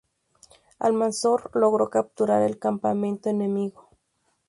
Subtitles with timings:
[0.79, 3.87] Almanzor logró capturar el campamento enemigo.